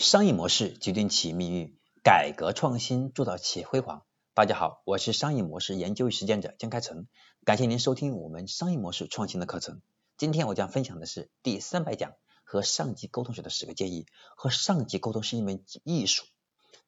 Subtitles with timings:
[0.00, 4.06] 商业模式决定企业命运，改革创新铸造企业辉煌。
[4.32, 7.06] 大家好，我是商业模式研究与实践者江开成，
[7.44, 9.82] 感谢您收听我们商业模式创新的课程。
[10.16, 14.06] 今天我将分享的是第三百讲和上级沟通时的十个建议。
[14.38, 16.24] 和上级沟通是一门艺术，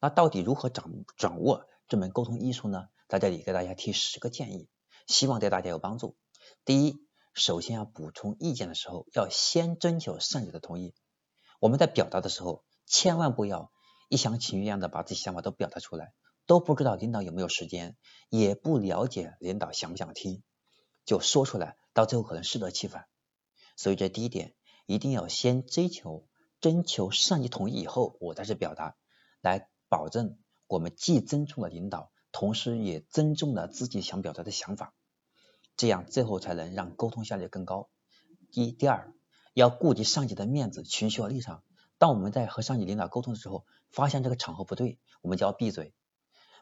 [0.00, 2.88] 那到底如何掌掌握这门沟通艺术呢？
[3.08, 4.70] 在这里给大家提十个建议，
[5.06, 6.16] 希望对大家有帮助。
[6.64, 10.94] 第一，首先要补充意见的时候，要先征求上级的同意。
[11.60, 12.64] 我们在表达的时候。
[12.92, 13.72] 千万不要
[14.10, 16.12] 一厢情愿的把自己想法都表达出来，
[16.44, 17.96] 都不知道领导有没有时间，
[18.28, 20.42] 也不了解领导想不想听，
[21.06, 23.06] 就说出来，到最后可能适得其反。
[23.78, 26.28] 所以这第一点，一定要先追求
[26.60, 28.94] 征求上级同意以后，我再去表达，
[29.40, 34.92] 来保证我们既尊重了领导，同时也尊重了自己想表达的想法，
[35.78, 37.88] 这样最后才能让沟通效率更高。
[38.50, 39.14] 第一，第二，
[39.54, 41.64] 要顾及上级的面子、情绪和立场。
[42.02, 45.94] 当我们在和上级领导沟通的时候，发现这个场合不对，我们就要闭嘴，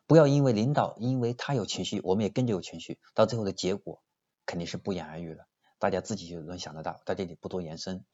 [0.06, 4.02] 不要因为领导因为他有情绪，我们也跟着有情绪，到最后的结果
[4.44, 5.46] 肯定是不言而喻了。
[5.78, 8.04] 大家自己就能想得到，在这里不多延伸。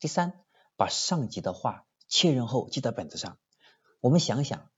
[0.00, 0.40] 第三，
[0.76, 3.38] 把上级的话确认后记在本子上。
[4.00, 4.68] 我们想想，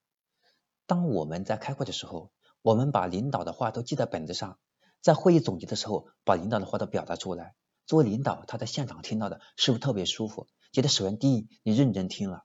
[0.84, 4.58] 当我们在开会的时候，我们把领导的话都记在本子上，
[5.00, 7.54] 在会议总结的时候把领导的话都表达出来，
[7.86, 10.46] 作为领导他在现场听到的是不是特别舒服？
[10.74, 12.44] 觉得首先第一，你认真听了。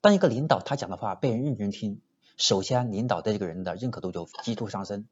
[0.00, 2.02] 当一个领导他讲的话被人认真听，
[2.36, 5.06] 首先领导对这个人的认可度就急速上升。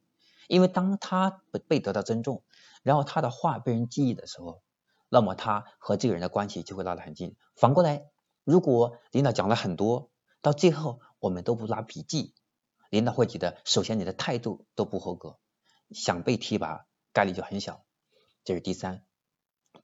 [0.49, 2.43] 因为当他被得到尊重，
[2.83, 4.61] 然后他的话被人记忆的时候，
[5.07, 7.37] 那么他和这个人的关系就会拉得很近。
[7.55, 8.03] 反过来，
[8.43, 12.33] 如果领导讲了很多，到最后我们都不拉笔记，
[12.89, 15.39] 领导会觉得首先你的态度都不合格，
[15.91, 17.85] 想被提拔概率就很小。
[18.43, 19.05] 这是第三。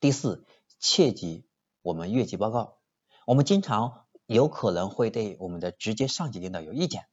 [0.02, 0.46] 第四，
[0.82, 1.46] 切记。
[1.84, 2.80] 我们越级报告，
[3.28, 7.06] 我们经常有可能会对我们的直接上级领导有意见，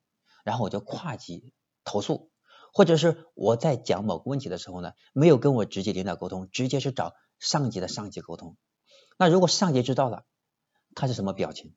[0.45, 2.31] 然后我就跨级投诉，
[2.73, 8.57] 或者是我在讲某个问题的时候呢，没有跟我直接领导沟通，直接是找上级的上级沟通。
[9.19, 10.25] 那如果上级知道了，
[10.95, 11.75] 他是什么表情，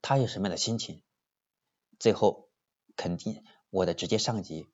[0.00, 1.02] 他有什么样的心情，
[1.98, 2.48] 最后
[2.96, 4.66] 肯定我的直接上级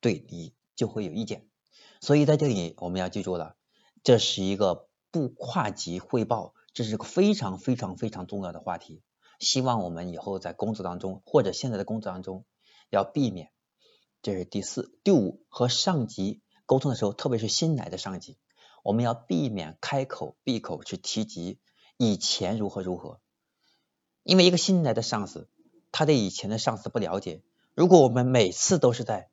[0.00, 1.48] 对你就会有意见。
[2.00, 3.56] 所以在这里我们要记住了，
[4.02, 6.52] 这是一个不跨级汇报。
[6.76, 9.00] 这是个非常非常非常重要的话题，
[9.38, 12.44] 希望我们以后在工作当中或者现在的工作当中
[12.90, 13.50] 要避免。
[14.20, 18.36] 这是第四、第五，和上级沟通的时候，特别是新来的上级，
[18.82, 21.58] 我们要避免开口闭口去提及
[21.96, 23.20] 以前如何如何，
[24.22, 25.48] 因为一个新来的上司，
[25.92, 27.40] 他对以前的上司不了解。
[27.72, 29.30] 如果我们每次都是在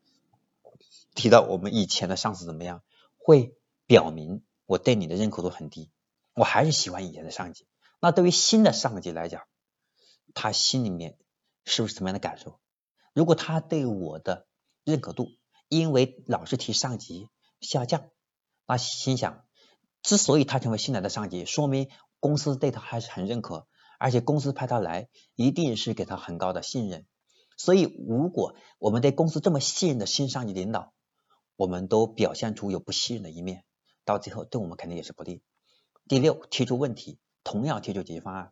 [1.13, 2.83] 提到我们以前的上司怎么样，
[3.17, 3.53] 会
[3.85, 5.89] 表明我对你的认可度很低。
[6.33, 7.67] 我还是喜欢以前的上级。
[7.99, 9.43] 那对于新的上级来讲，
[10.33, 11.17] 他心里面
[11.65, 12.59] 是不是什么样的感受？
[13.13, 14.47] 如果他对我的
[14.83, 15.29] 认可度
[15.69, 17.29] 因为老是提上级
[17.61, 18.09] 下降，
[18.67, 19.45] 那心想，
[20.01, 21.89] 之所以他成为新来的上级，说明
[22.19, 23.67] 公司对他还是很认可，
[23.99, 27.05] 而且公司派他来一定是给他很高的信任。
[27.55, 30.91] 所以，如果我们对公司这么信任的新上级领导，
[31.55, 33.63] 我们都表现出有不信任的一面，
[34.03, 35.43] 到最后对我们肯定也是不利。
[36.07, 38.51] 第六，提出问题，同样提出解决方案。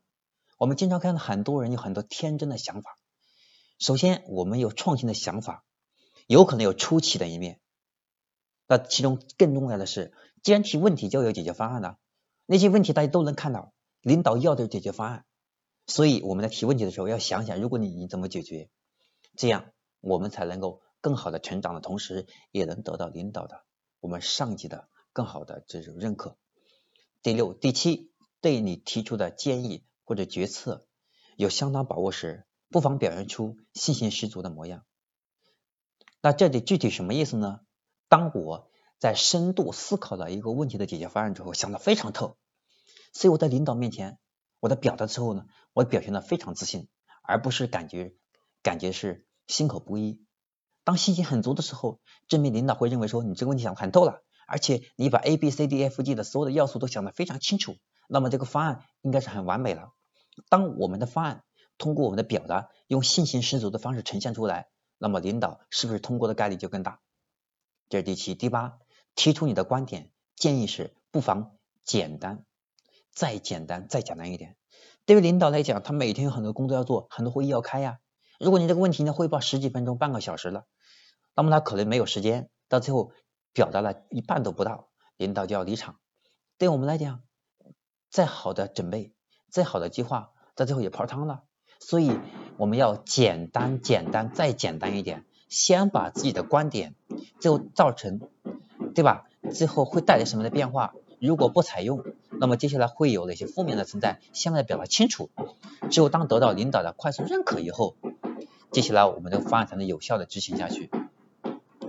[0.57, 2.97] 我们经常看到很多人有很多天真的想法。
[3.77, 5.65] 首先，我们有创新的想法，
[6.27, 7.59] 有可能有出奇的一面。
[8.67, 10.13] 那其中更重要的是，
[10.43, 11.97] 既然提问题，就有解决方案了。
[12.45, 15.25] 那些问题大家都能看到，领导要的解决方案。
[15.87, 18.69] 所以我们在提问题的时候，要想想，如果你你怎么解决，
[19.35, 23.65] 这样我们才能够更好的成长的同时，也能得到领导的
[23.99, 26.37] 我们上级的更好的这种认可。
[27.23, 28.11] 第六、第七，
[28.41, 30.87] 对你提出的建议或者决策
[31.35, 34.83] 有相当把握时，不妨表现出信心十足的模样。
[36.21, 37.59] 那这里具体什么意思呢？
[38.09, 42.37] 当我在深度思考了一个问题的解决方案之后，想的非常透，
[43.13, 44.17] 所以我在领导面前，
[44.59, 46.89] 我在表达之后呢，我表现的非常自信，
[47.21, 48.15] 而不是感觉
[48.63, 50.25] 感觉是心口不一。
[50.83, 54.23] 当信心很足的时候，证明领导会认为说你这个问题想的很透了。
[54.51, 57.77] 而且你把 A B C D F G 的所有的要素都想得非常清楚，
[58.09, 59.93] 那么这个方案应该是很完美了。
[60.49, 61.45] 当我们的方案
[61.77, 64.67] 通过我们的表达，用信心十足的方式呈现出来，
[64.97, 66.99] 那么领导是不是通过的概率就更大？
[67.87, 68.77] 这是第七、第八，
[69.15, 71.55] 提出你的观点建议是不妨
[71.85, 72.43] 简单，
[73.13, 74.57] 再简单再简单一点。
[75.05, 77.99] 对于领导来讲，他每天有很多工作要做，很多会议要开呀。
[78.37, 80.65] 如果你这个问题呢汇报十几分钟、半个小时了，
[81.35, 83.13] 那么他可能没有时间，到最后。
[83.53, 84.87] 表达了一半都不到，
[85.17, 85.97] 领导就要离场。
[86.57, 87.21] 对我们来讲，
[88.09, 89.13] 再好的准备，
[89.49, 91.43] 再好的计划，到最后也泡汤了。
[91.79, 92.17] 所以，
[92.57, 96.93] 我们要简单、简单再简单一点，先把自己的观点，
[97.39, 98.19] 最后造成，
[98.93, 99.27] 对吧？
[99.51, 100.93] 最后会带来什么的变化？
[101.19, 104.19] 如果不采用，那么接下来会有哪些负面的存在？
[104.33, 105.29] 先把它表达清楚。
[105.89, 107.95] 只有当得到领导的快速认可以后，
[108.71, 110.91] 接下来我们的方案才能有效的执行下去。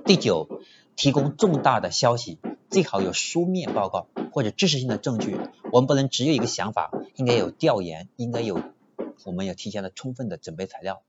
[0.05, 0.61] 第九，
[0.97, 2.39] 提供重大的消息，
[2.71, 5.39] 最好有书面报告或者知识性的证据。
[5.73, 8.63] 我们不能只有一个想法，应该有调研，应该有
[9.25, 11.03] 我们要提前的充分的准备材料。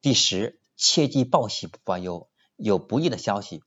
[0.00, 3.62] 第十，切记报喜不报忧，有不利的消息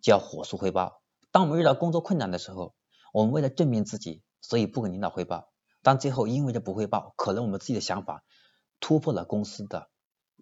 [0.00, 1.00] 就要火速汇报。
[1.32, 2.74] 当我们遇到工作困难的时候，
[3.12, 5.50] 我们为了证明自己，所以不跟领导汇报。
[5.82, 8.24] 但最后因为这不汇报，可能我们自己的想法
[8.80, 9.88] 突破了公司的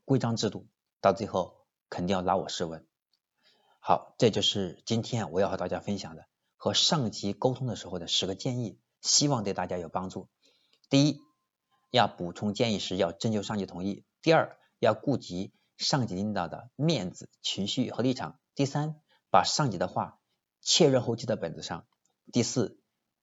[0.05, 0.67] 规章制度，
[1.01, 1.57] 到最后
[1.89, 2.87] 肯定要拉我试问。
[3.87, 6.27] 好，这就是今天我要和大家分享的
[6.57, 10.31] 和上级沟通的时候的十个建议，希望对大家有帮助。
[10.89, 11.21] 第一，
[11.91, 20.19] 要补充建议时要征求上级同意；第二，要顾及上级领导的面子、情绪和立场；第三，把上级的话
[20.63, 21.85] 确认后记在本子上；
[22.33, 22.81] 第四，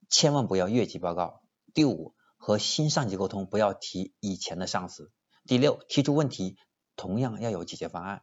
[0.09, 1.41] 千万不要越级报告；
[1.73, 5.05] 第五，和新上级沟通不要提以前的上司；
[5.47, 6.59] 第六，提出问题
[6.95, 8.19] 同样要有解决方案；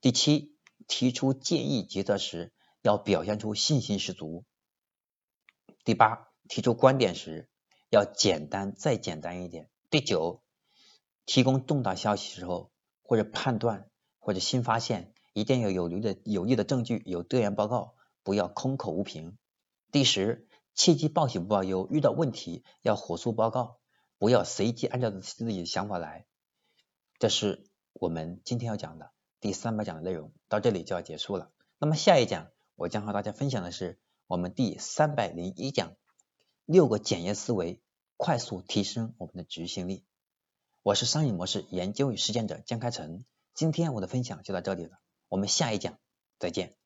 [0.00, 0.55] 第七。
[0.86, 2.52] 提出建议决策时，
[2.82, 4.44] 要表现出信心十足。
[5.84, 7.48] 第八，提出观点时
[7.90, 9.68] 要简单再简单一点。
[9.90, 10.42] 第九，
[11.24, 12.70] 提供重大消息时候
[13.02, 19.36] 或者判断或者新发现，一定要有力的有力的证据，有调研报告，不要空口无凭。
[19.92, 23.78] 第十，切记报喜不报忧，遇到问题要火速报告，
[24.18, 26.26] 不要随机按照自己的想法来。
[27.18, 29.12] 这是我们今天要讲的。
[29.40, 31.50] 第三百讲的内容到这里就要结束了。
[31.78, 35.94] 那么下一讲我将和大家分享的是我们第三百零一讲
[36.64, 37.80] 六个检验思维，
[38.16, 40.04] 快速提升我们的执行力。
[40.82, 43.24] 我是商业模式研究与实践者江开成。
[43.54, 44.98] 今天我的分享就到这里了，
[45.28, 45.98] 我们下一讲
[46.38, 46.76] 再见。